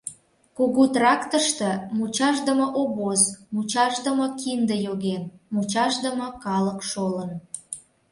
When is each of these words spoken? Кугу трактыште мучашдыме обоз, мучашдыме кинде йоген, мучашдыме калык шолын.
Кугу 0.57 0.83
трактыште 0.95 1.71
мучашдыме 1.97 2.67
обоз, 2.81 3.21
мучашдыме 3.53 4.27
кинде 4.41 4.75
йоген, 4.85 5.23
мучашдыме 5.53 6.27
калык 6.43 6.79
шолын. 6.89 7.31